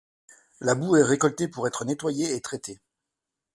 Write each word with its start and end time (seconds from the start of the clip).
La 0.61 0.73
boue 0.73 0.95
est 0.95 1.03
récoltée 1.03 1.47
pour 1.47 1.67
être 1.67 1.85
nettoyée 1.85 2.33
et 2.33 2.41
traitée. 2.41 2.79